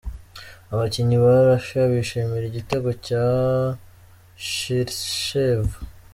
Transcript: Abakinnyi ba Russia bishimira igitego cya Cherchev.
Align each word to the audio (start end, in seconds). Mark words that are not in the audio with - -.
Abakinnyi 0.73 1.17
ba 1.23 1.33
Russia 1.47 1.81
bishimira 1.91 2.45
igitego 2.47 2.89
cya 3.05 3.25
Cherchev. 4.49 5.65